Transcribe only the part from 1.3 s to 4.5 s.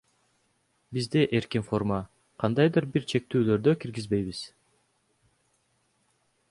эркин форма, кандайдыр бир чектөөлөрдү киргизбейбиз.